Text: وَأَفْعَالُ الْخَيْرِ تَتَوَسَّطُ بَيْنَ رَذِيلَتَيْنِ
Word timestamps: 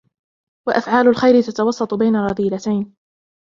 وَأَفْعَالُ 0.67 1.07
الْخَيْرِ 1.07 1.41
تَتَوَسَّطُ 1.41 1.93
بَيْنَ 1.93 2.15
رَذِيلَتَيْنِ 2.15 2.95